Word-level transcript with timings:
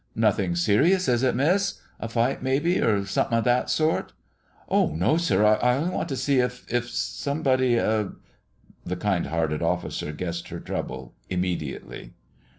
"Nothing 0.15 0.55
serious, 0.55 1.07
is 1.07 1.21
it, 1.21 1.35
miss? 1.35 1.79
A 1.99 2.07
fight, 2.09 2.41
maybe, 2.41 2.79
or 2.81 3.05
something 3.05 3.37
o' 3.37 3.41
that 3.41 3.69
sort?" 3.69 4.13
"Oh, 4.67 4.95
no, 4.95 5.17
sir! 5.17 5.45
I 5.45 5.77
only 5.77 5.91
want 5.91 6.09
to 6.09 6.15
see 6.15 6.39
if 6.39 6.65
if 6.73 6.89
somebody" 6.89 7.75
The 7.75 8.95
kind 8.97 9.27
hearted 9.27 9.61
officer 9.61 10.11
guessed 10.11 10.47
her 10.47 10.59
trouble 10.59 11.13
immediately. 11.29 12.13